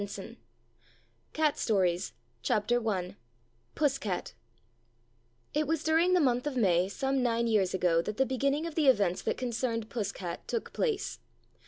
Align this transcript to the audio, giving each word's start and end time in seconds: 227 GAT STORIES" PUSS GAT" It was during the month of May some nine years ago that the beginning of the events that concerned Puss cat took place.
227 0.01 0.43
GAT 1.33 1.59
STORIES" 1.59 2.13
PUSS 3.75 3.97
GAT" 3.99 4.33
It 5.53 5.67
was 5.67 5.83
during 5.83 6.13
the 6.15 6.19
month 6.19 6.47
of 6.47 6.57
May 6.57 6.89
some 6.89 7.21
nine 7.21 7.45
years 7.45 7.75
ago 7.75 8.01
that 8.01 8.17
the 8.17 8.25
beginning 8.25 8.65
of 8.65 8.73
the 8.73 8.87
events 8.87 9.21
that 9.21 9.37
concerned 9.37 9.91
Puss 9.91 10.11
cat 10.11 10.47
took 10.47 10.73
place. 10.73 11.19